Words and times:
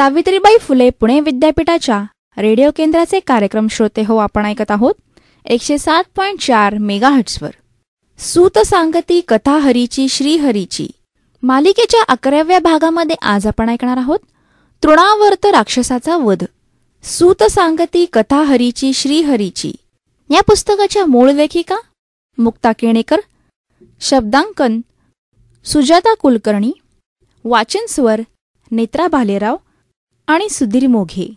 सावित्रीबाई 0.00 0.56
फुले 0.60 0.90
पुणे 0.90 1.20
विद्यापीठाच्या 1.20 2.02
रेडिओ 2.38 2.70
केंद्राचे 2.76 3.20
कार्यक्रम 3.20 3.66
श्रोते 3.70 4.02
हो 4.02 4.16
आपण 4.16 4.46
ऐकत 4.46 4.70
आहोत. 4.70 4.94
एकशे 5.44 5.78
सात 5.78 6.04
पॉईंट 6.16 6.40
चार 6.40 6.74
मेगा 6.78 7.08
हट्सवर 7.08 7.50
सूत 8.18 8.58
सांगती 8.58 9.20
कथा 9.28 9.58
हरीची 9.58 10.08
श्रीहरीची 10.08 10.88
मालिकेच्या 11.42 12.02
अकराव्या 12.08 12.58
भागामध्ये 12.58 13.16
आज 13.22 13.46
आपण 13.46 13.68
ऐकणार 13.68 13.96
आहोत. 13.96 14.18
तृणावर्त 14.82 15.46
राक्षसाचा 15.46 16.16
वध. 16.16 16.44
सूत 17.04 17.42
सांगती 17.42 18.06
कथा 18.12 18.42
हरीची 18.42 18.92
श्रीहरीची 18.92 19.72
या 20.30 20.40
पुस्तकाच्या 20.40 21.06
मूळ 21.06 21.30
लेखिका 21.30 21.76
मुक्ता 22.38 22.72
केणेकर 22.72 23.20
शब्दांकन 24.00 24.80
सुजाता 25.64 26.14
कुलकर्णी 26.14 26.72
वाचन 27.44 27.86
स्वर 27.88 28.20
नेत्रा 28.70 29.06
भालेराव 29.06 29.56
आणि 30.30 30.48
सुधीर 30.48 30.86
मोघे. 30.86 31.34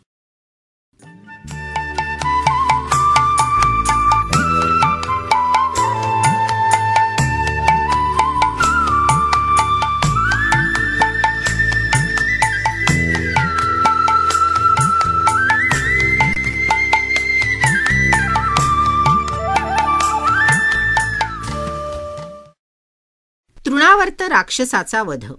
तृणावर्त 23.66 24.22
राक्षसाचा 24.22 25.04
वध. 25.04 25.34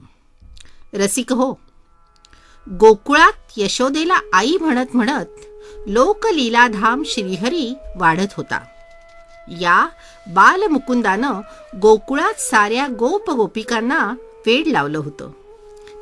रसिक 0.94 1.32
हो. 1.32 1.64
गोकुळात 2.80 3.43
यशोदेला 3.56 4.18
आई 4.32 4.56
म्हणत 4.60 4.96
म्हणत 4.96 5.40
लोकलीलाधाम 5.86 7.02
श्रीहरी 7.06 7.74
वाढत 7.96 8.34
होता. 8.36 8.60
या 9.48 9.88
बालमुकुंदानं 10.28 11.40
गोकुळात 11.82 12.40
साऱ्या 12.40 12.86
गोप 12.98 13.30
गोपिकांना 13.30 14.14
वेड 14.46 14.66
लावलं 14.66 14.98
होतं. 14.98 15.30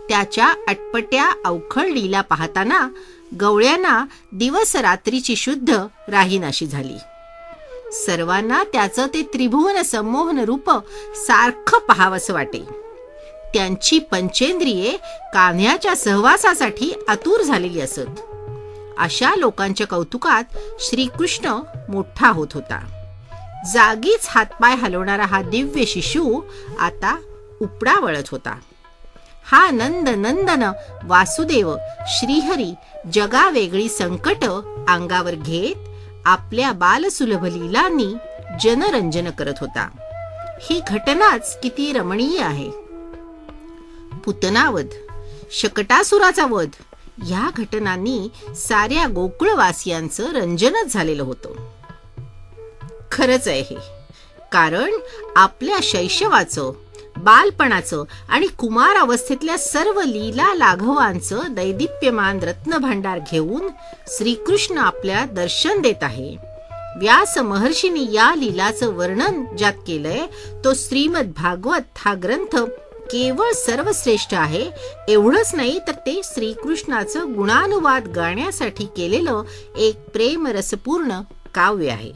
त्याच्या 0.09 0.53
अटपट्या 0.69 1.33
अवखळ 1.45 1.87
लीला 1.87 2.21
पाहताना 2.21 2.89
गवळ्यांना 3.41 4.05
दिवस 4.33 4.77
रात्रीची 4.77 5.37
शुद्ध 5.37 5.77
राहीनाशी 6.09 6.67
झाली. 6.67 6.99
सर्वांना 7.93 8.65
त्याचं 8.73 9.07
ते 9.07 9.23
त्रिभुवन 9.23 9.83
संमोहन 9.83 10.39
रूप 10.39 10.71
सारखं 11.15 11.79
पाहावंसं 11.79 12.35
वाटे. 12.35 12.82
त्यांची 13.55 13.99
पंचेंद्रिये 13.99 14.97
कान्ह्याच्या 15.35 15.97
सहवासासाठी 15.97 16.93
आतुर 17.09 17.43
झालेली 17.43 17.81
असत. 17.81 18.21
अशा 18.99 19.35
लोकांच्या 19.37 19.87
कौतुकात 19.87 20.45
श्रीकृष्ण 20.81 21.61
मोठा 21.89 22.29
होत 22.29 22.49
होता. 22.55 22.87
जागीच 23.73 24.27
हातपाय 24.29 24.75
हलवणारा 24.75 25.25
हा 25.25 25.43
दिव्य 25.43 25.85
शिशू 25.85 26.41
आता 26.79 27.19
उपडा 27.61 28.01
वळत 28.01 28.29
होता. 28.31 28.59
हा 29.45 29.71
नंद 29.71 30.09
नंदन 30.09 30.73
वासुदेव 31.05 31.77
श्रीहरी 32.07 32.75
जगा 33.13 33.51
वेगळी 33.51 33.89
संकट 33.89 34.45
अंगावर 34.89 35.35
घेत 35.35 35.89
आपल्या 36.27 36.73
बालसुलभ 36.73 37.45
लीलांनी 37.45 38.15
जनरंजन 38.63 39.31
करत 39.31 39.55
होता. 39.61 39.89
ही 40.61 40.81
घटनाच 40.89 41.61
किती 41.61 41.93
रमणीय 41.93 42.41
आहे. 42.41 42.71
पुतनावध 44.25 44.87
शकटासुराचा 45.51 46.47
वध. 46.47 46.69
या 47.31 47.51
घटनांनी 47.57 48.29
साऱ्या 48.55 49.07
गोकुळवासियांचं 49.07 50.33
रंजनच 50.33 50.93
झालेलं 50.93 51.23
होतं. 51.23 51.55
खरंच 53.13 53.49
आहे 53.49 53.61
हे. 53.61 53.77
कारण 54.53 54.91
आपल्या 55.37 55.77
शैशवाचं 55.83 56.73
बालपणाचं 57.17 58.03
आणि 58.29 58.47
कुमार 58.47 58.97
अवस्थेतल्या 58.97 59.59
सर्व 59.59 60.01
लीला 60.01 60.55
लाघवांचं 60.55 61.41
दैदिप्यमान 61.51 62.39
रत्नभांडार 62.39 63.21
घेऊन 63.33 63.69
श्रीकृष्ण 64.09 64.79
आपल्या 64.79 65.25
दर्शन 65.25 65.81
देत 65.81 66.03
आहे. 66.03 66.37
व्यास 66.99 67.39
महर्षीने 67.39 68.13
या 68.13 68.35
लीलाचं 68.35 68.95
वर्णन 68.95 69.57
ज्यात 69.57 69.75
केलंय 69.87 70.27
तो 70.65 70.75
श्रीमद 70.75 71.33
भागवत 71.37 71.99
हा 71.99 72.15
ग्रंथ 72.23 72.57
केवळ 73.13 73.53
सर्वश्रेष्ठ 73.53 74.35
आहे. 74.35 74.71
एवढंच 75.09 75.55
नाही 75.55 75.79
तर 75.79 75.93
ते 75.93 76.21
श्रीकृष्णाचं 76.25 77.35
गुणानुवाद 77.35 78.09
गाण्यासाठी 78.09 78.85
केलेलं 78.85 79.43
एक 79.77 79.97
प्रेम 80.09 80.47
रसपूर्ण 80.47 81.21
काव्य 81.55 81.91
आहे. 81.91 82.13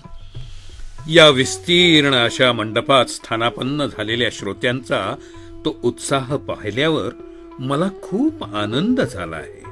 या 1.08 1.28
विस्तीर्ण 1.28 2.14
अशा 2.14 2.52
मंडपात 2.52 3.06
स्थानापन्न 3.06 3.86
झालेल्या 3.86 4.28
श्रोत्यांचा 4.32 5.14
तो 5.64 5.76
उत्साह 5.84 6.36
पाहिल्यावर 6.36 7.12
मला 7.58 7.88
खूप 8.02 8.44
आनंद 8.44 9.00
झाला 9.00 9.36
आहे. 9.36 9.64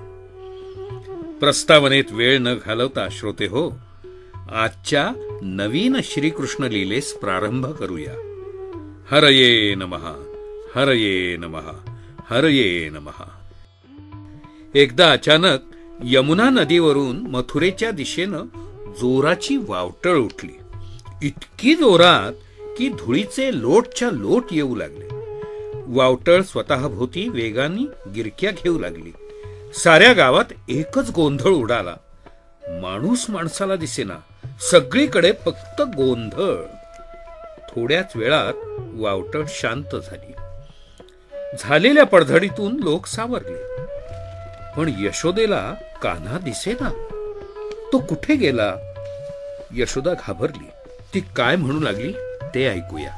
प्रस्तावनेत 1.41 2.05
वेळ 2.11 2.39
न 2.39 2.55
घालवता 2.67 3.09
श्रोते 3.11 3.47
हो 3.47 3.69
आजच्या 4.53 5.09
नवीन 5.43 5.97
श्रीकृष्ण 6.05 6.65
लीलेस 6.65 7.13
प्रारंभ 7.13 7.67
करूया. 7.67 8.13
हरये 9.11 9.75
नमहा 9.75 10.24
हरये 10.75 11.37
नमहा 11.37 12.01
हरये 12.31 12.89
नमहा 12.89 13.25
एकदा 14.75 15.13
अचानक 15.13 15.59
यमुना 16.05 16.51
नदीवरून 16.51 17.17
मथुरेच्या 17.17 17.91
दिशेनं 17.91 18.43
जोराची 19.01 19.57
वावटळ 19.57 20.17
उठली. 20.17 20.53
इतकी 21.23 21.75
जोरात 21.75 22.33
की 22.79 22.89
धुळीचे 22.89 23.61
लोटच्या 23.61 24.11
लोट 24.11 24.45
येऊ 24.51 24.77
लागले. 24.77 25.09
वावटळ 25.87 26.43
स्वतःभोवती 26.43 27.29
वेगाने 27.29 28.11
गिरक्या 28.11 28.51
घेऊ 28.51 28.79
लागली. 28.79 29.13
साऱ्या 29.75 30.13
गावात 30.13 30.53
एकच 30.69 31.11
गोंधळ 31.11 31.51
उडाला. 31.51 31.97
माणूस 32.83 33.27
माणसाला 33.29 33.77
दिसेना 33.77 34.17
सगळीकडे 34.71 35.33
फक्त 35.45 35.83
गोंधळ. 35.83 36.55
थोड्याच 37.71 38.13
वेळात 38.15 38.55
वावटळ 38.95 39.43
शांत 39.49 39.97
झाली. 39.97 40.33
झालेल्या 41.61 42.05
पडझडीतून 42.05 42.77
लोक 42.77 43.07
सावरले. 43.07 43.77
पण 44.77 44.95
यशोदेला 44.99 45.75
कान्हा 46.03 46.39
दिसेना. 46.39 46.91
तो 47.93 47.99
कुठे 47.99 48.35
गेला? 48.35 48.75
यशोदा 49.75 50.15
घाबरली. 50.15 50.71
ती 51.15 51.21
काय 51.21 51.57
म्हणू 51.57 51.81
लागली 51.81 52.13
ते 52.55 52.69
ऐकूया. 52.69 53.11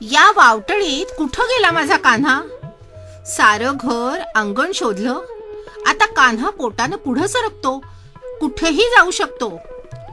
या 0.00 0.30
वावटळीत 0.30 1.06
कुठं 1.18 1.42
गेला 1.42 1.70
माझा 1.70 1.96
कान्हा? 1.96 2.42
सारं 3.26 3.72
घर 3.80 4.20
अंगण 4.34 4.72
शोधलं. 4.74 5.20
आता 5.86 6.06
कान्हा 6.06 6.50
पोटानं 6.50 6.96
पुढं 6.96 7.26
सरकतो. 7.26 7.84
कुठेही 8.40 8.82
जाऊ 8.82 9.10
शकतो. 9.10 9.60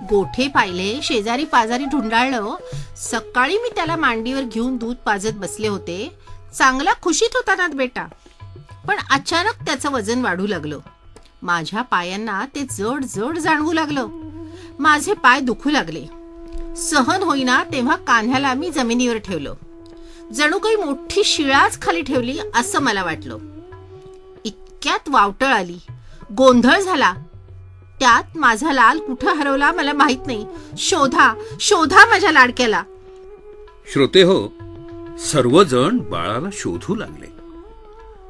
गोठे 0.09 0.47
पाहिले 0.47 1.00
शेजारी 1.03 1.44
पाजारी 1.44 1.86
ढुंडाळलं. 1.86 2.56
सकाळी 2.97 3.58
मी 3.58 3.70
त्याला 3.75 3.96
मांडीवर 3.96 4.41
घेऊन 4.41 4.78
दूध 4.78 4.96
पाजत 4.96 5.34
बसले 5.34 5.68
होते. 5.68 6.18
चांगला 6.58 6.94
खुशीत 7.02 7.30
होता 7.34 7.56
ना 7.56 7.68
बेटा. 7.68 8.08
पण 8.88 8.96
अचानक 9.09 9.66
त्याचं 9.66 9.92
वजन 9.92 10.22
वाढू 10.22 10.48
लागलं. 10.48 10.80
माझ्या 11.42 11.82
पायांना 11.82 12.46
ते 12.56 12.66
जड 12.72 13.06
जड 13.06 13.38
जाणवू 13.38 13.74
लागलं. 13.74 14.08
माझे 14.80 15.14
पाय 15.14 15.40
दुखू 15.40 15.70
लागले. 15.70 16.06
सहन 16.78 17.24
होईना 17.24 17.64
तेव्हा 17.64 17.96
कान्ह्याला 17.96 18.53
मी 18.53 18.70
जमिनीवर 18.70 19.18
ठेवलं. 19.18 19.53
जणू 20.34 20.59
काही 20.59 20.76
मोठी 20.76 21.24
शिळाच 21.24 21.82
खाली 21.82 22.02
ठेवली 22.02 22.40
असं 22.56 22.80
मला 22.80 23.04
वाटलं. 23.04 23.38
इतक्यात 24.46 25.09
वावटळ 25.09 25.46
आली. 25.46 25.80
गोंधळ 26.32 26.80
झाला. 26.80 27.14
त्यात 28.00 28.38
माझा 28.38 28.72
लाल 28.72 29.00
कुठं 29.00 29.34
हरवला 29.34 29.72
मला 29.72 29.94
माहीत 29.94 30.28
नाही. 30.28 30.46
शोधा 30.78 31.34
शोधा 31.59 32.06
माझ्या 32.06 32.32
लाडक्याला. 32.32 32.84
श्रोते 33.94 34.22
हो 34.22 34.54
सर्वजण 35.19 35.97
बाळाला 35.97 36.49
शोधू 36.53 36.96
लागले. 36.96 37.25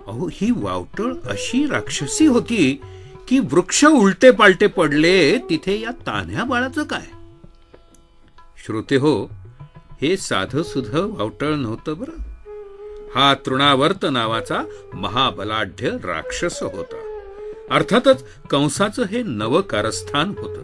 अहो 0.07 0.29
ही 0.31 0.51
वावटळ 0.55 1.13
अशी 1.25 1.65
राक्षसी 1.65 2.25
होती 2.25 2.81
की 3.27 3.39
वृक्ष 3.39 3.85
उलटे 3.85 4.31
पालटे 4.31 4.67
पडले 4.67 5.37
तिथे 5.37 5.81
या 5.81 5.89
तान्ह्या 5.89 6.43
बाळाचं 6.43 6.83
काय? 6.83 7.05
श्रोते 8.65 8.95
हो 8.95 9.25
हे 10.01 10.17
साधं 10.17 10.63
सुध 10.63 10.95
वावटळ 10.95 11.53
नव्हतं 11.53 11.97
बरं. 11.97 12.21
हा 13.15 13.33
तृणावर्त 13.33 14.05
नावाचा 14.11 14.61
महाबलाढ्य 14.93 15.89
राक्षस 15.89 16.63
होता. 16.63 17.19
अर्थातच 17.71 18.23
कंसाचं 18.49 19.03
हे 19.03 19.23
नव 19.23 19.61
कारस्थान 19.61 20.33
होतं. 20.37 20.61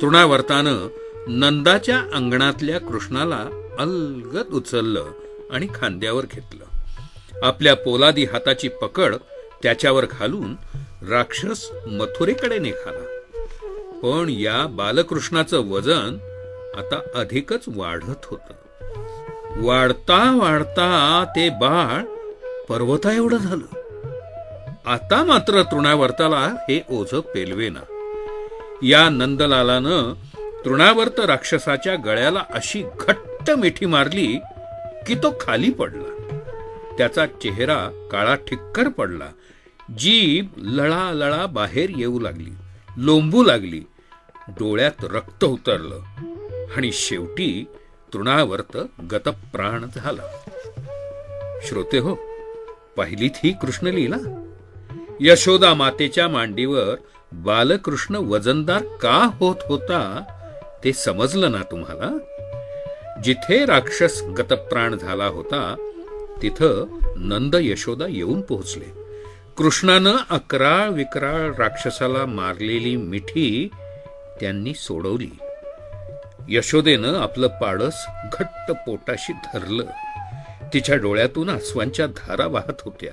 तृणावर्तानं 0.00 0.88
नंदाच्या 1.28 1.98
अंगणातल्या 2.14 2.80
कृष्णाला 2.80 3.48
अलगत 3.78 4.54
उचललं. 4.54 5.10
आणि 5.52 5.66
खांद्यावर 5.74 6.24
घेतलं. 6.30 6.64
आपल्या 7.42 7.74
पोलादी 7.74 8.24
हाताची 8.24 8.68
पकड 8.68 9.14
त्याच्यावर 9.62 10.06
घालून 10.10 10.56
राक्षस 11.10 11.70
मथुरेकडे 11.86 12.58
निघाला. 12.58 13.18
पण 14.02 14.26
या 14.28 14.66
बालकृष्णाचं 14.66 15.58
वजन 15.58 16.18
आता 16.78 16.98
अधिकच 17.14 17.60
वाढत 17.68 18.24
होत. 18.24 18.38
वाढता 19.56 20.38
वाढता 20.42 21.24
ते 21.36 21.48
बाळ 21.48 22.04
पर्वता 22.62 23.12
एवढं 23.12 23.36
झालं. 23.36 23.76
आता 24.86 25.24
मात्र 25.24 25.62
तृणावर्ताला 25.62 26.36
हे 26.36 26.82
ओझ 26.90 27.14
पेलवेना. 27.14 27.80
या 28.82 29.08
नंदलालानं 29.08 30.12
तृणावर्त 30.64 31.20
राक्षसाच्या 31.20 31.94
गळ्याला 31.94 32.44
अशी 32.50 32.82
घट्ट 32.82 33.50
मिठी 33.50 33.86
मारली 33.86 34.40
की 35.06 35.14
तो 35.14 35.34
खाली 35.40 35.70
पडला. 35.70 36.38
त्याचा 36.98 37.26
चेहरा 37.26 38.08
काळा 38.12 38.34
ठिक्कर 38.34 38.88
पडला. 38.88 39.28
जीभ 39.98 40.46
लळा 40.56 41.12
लळा 41.12 41.46
बाहेर 41.46 41.90
येऊ 41.96 42.20
लागली. 42.20 42.50
लोंबू 42.96 43.42
लागली. 43.42 43.82
डोळ्यात 44.48 45.04
रक्त 45.04 45.44
उतरलं. 45.44 46.00
आणि 46.76 46.92
शेवटी 46.92 47.64
तृणावर्त 48.12 48.76
गतप्राण 49.10 49.84
झाला. 49.94 50.22
श्रोते 51.62 51.98
हो 51.98 52.14
पहिलीत 52.96 53.30
ही 53.44 53.52
कृष्ण 53.52 53.86
लिहिला 53.86 54.44
यशोदा 55.20 55.74
मातेच्या 55.74 56.28
मांडीवर 56.28 56.96
बालकृष्ण 57.32 58.14
वजनदार 58.14 58.82
का 58.82 59.30
होत 59.32 59.56
होता 59.66 60.24
ते 60.84 60.92
समजलं 60.92 61.52
ना 61.52 61.62
तुम्हाला? 61.70 62.31
जिथे 63.24 63.64
राक्षस 63.64 64.22
गतप्राण 64.22 64.96
झाला 64.96 65.26
होता 65.26 65.74
तिथं 66.42 66.98
नंद 67.16 67.56
यशोदा 67.60 68.06
येऊन 68.08 68.40
पोहोचले. 68.40 68.84
कृष्णानं 69.56 70.16
अकराळ 70.30 70.88
विकराळ 70.88 71.54
राक्षसाला 71.54 72.26
मारलेली 72.26 72.96
मिठी 72.96 73.68
त्यांनी 74.40 74.74
सोडवली. 74.74 75.30
यशोदेनं 76.48 77.20
आपलं 77.20 77.46
पाडस 77.46 78.06
घट्ट 78.32 78.70
पोटाशी 78.70 79.32
धरलं. 79.32 79.84
तिच्या 80.74 80.96
डोळ्यातून 80.96 81.48
आसवांच्या 81.48 82.06
धारा 82.06 82.46
वाहत 82.46 82.80
होत्या. 82.84 83.12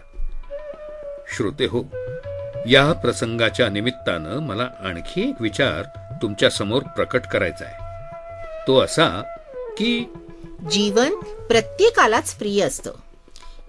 श्रोते 1.35 1.65
हो 1.65 1.83
या 2.67 2.91
प्रसंगाच्या 2.93 3.69
निमित्तानं 3.69 4.39
मला 4.39 4.67
आणखी 4.79 5.29
एक 5.29 5.41
विचार 5.41 5.83
तुमच्यासमोर 6.21 6.83
प्रकट 6.83 7.21
करायचा 7.33 7.65
आहे 7.65 8.67
तो 8.67 8.79
असा 8.79 9.21
की? 9.79 10.13
जीवन 10.71 11.09
प्रत्येकालाच 11.49 12.33
प्रिय 12.33 12.63
असतं. 12.63 12.91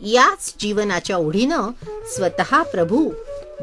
याच 0.00 0.54
जीवनाच्या 0.60 1.16
ओढीनं 1.16 1.68
स्वतः 2.06 2.62
प्रभू 2.62 3.12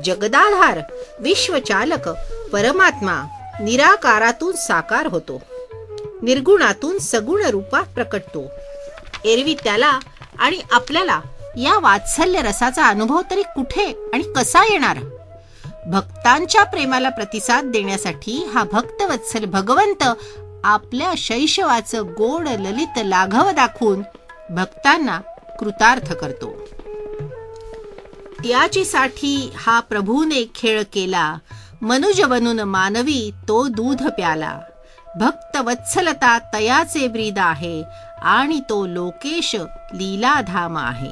जगदाधार 0.05 0.79
विश्वचालक 1.19 2.09
परमात्मा 2.53 3.23
निराकारातून 3.61 4.55
साकार 4.55 5.05
होतो. 5.05 5.41
निर्गुणातून 6.21 6.97
सगुण 6.97 7.43
रूपात 7.45 7.83
प्रकटतो. 7.83 8.51
एरवी 9.25 9.55
त्याला 9.63 9.99
आणि 10.39 10.61
आपल्याला 10.71 11.21
या 11.57 11.79
वात्सल्य 11.79 12.41
रसाचा 12.41 12.87
अनुभव 12.87 13.21
तरी 13.31 13.41
कुठे 13.41 14.09
आणि 14.13 14.23
कसा 14.35 14.63
येणार? 14.63 14.97
भक्तांच्या 15.87 16.63
प्रेमाला 16.63 17.09
प्रतिसाद 17.09 17.63
देण्यासाठी 17.63 18.45
हा 18.53 18.63
भक्तवत्सल 18.63 19.45
भगवंत 19.45 20.03
आपल्या 20.63 21.13
शैशवाचं 21.17 22.03
गोड 22.03 22.47
ललित 22.47 22.97
लाघव 22.97 23.51
दाखवून 23.51 24.03
भक्तांना 24.49 25.19
कृतार्थ 25.59 26.13
करतो. 26.13 26.67
त्याचीसाठी 28.43 29.51
हा 29.55 29.79
प्रभूने 29.79 30.51
खेळ 30.55 30.83
केला. 30.93 31.37
मनुज 31.81 32.21
बनून 32.21 32.59
मानवी 32.59 33.31
तो 33.47 33.67
दूध 33.67 34.03
प्याला. 34.03 34.59
भक्त 35.19 35.57
वत्सलता 35.57 36.39
तयाचे 36.39 37.07
ब्रीद 37.07 37.39
आहे 37.39 37.83
आणि 38.21 38.59
तो 38.59 38.85
लोकेश 38.85 39.55
लीलाधाम 39.93 40.77
आहे. 40.77 41.11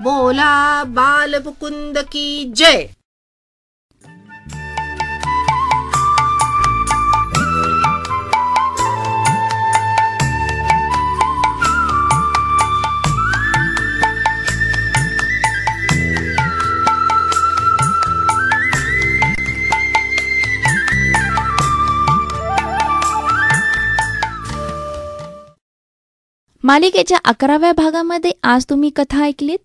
बोला 0.00 0.84
बालमुकुंद 0.86 1.98
की 1.98 2.52
जय! 2.56 2.86
मालिकेच्या 26.66 27.18
अकराव्या 27.24 27.72
भागामध्ये 27.72 28.30
आज 28.42 28.64
तुम्ही 28.70 28.90
कथा 28.96 29.22
ऐकलीत? 29.22 29.58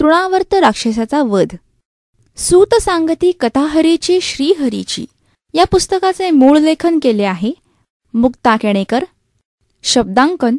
तृणावर्त 0.00 0.54
राक्षसाचा 0.54 1.22
वध. 1.22 1.56
सूत 2.36 2.74
सांगती 2.74 3.32
कथाहरीची 3.40 4.20
श्रीहरीची. 4.20 5.06
या 5.54 5.64
पुस्तकाचे 5.64 6.30
मूळ 6.30 6.58
लेखन 6.58 6.98
केले 7.02 7.24
आहे 7.24 7.52
मुक्ता 8.14 8.56
केणेकर 8.56 9.04
शब्दांकन 9.82 10.56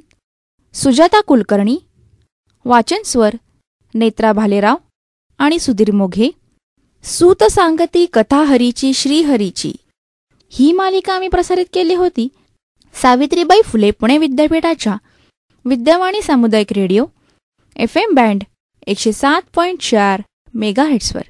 सुजाता 0.74 1.22
कुलकर्णी 1.22 1.78
वाचनस्वर 2.66 3.36
नेत्रा 3.94 4.32
भालेराव 4.32 4.76
आणि 5.38 5.60
सुधीर 5.60 5.92
मोघे. 5.92 6.30
सूत 7.04 7.44
सांगती 7.44 8.06
कथाहरीची 8.14 8.94
श्रीहरीची. 8.94 9.74
ही 10.50 10.72
मालिका 10.72 11.14
आम्ही 11.14 11.30
प्रसारित 11.30 11.66
केली 11.74 11.96
होती 11.96 12.28
सावित्रीबाई 12.94 13.62
फुले 13.62 13.92
पुणे 13.92 14.18
विद्यापीठाच्या 14.18 14.96
विद्यावाणी 15.70 16.22
सामुदायिक 16.22 16.72
रेडिओ 16.74 17.06
एफ 17.76 17.98
एम 17.98 18.14
बँड 18.16 18.44
एकशे 18.88 19.12
सात 19.14 19.42
पॉईंट 19.56 19.82
चार 19.82 20.22
मेगा 20.54 20.84
हिट्सवर 20.84 21.24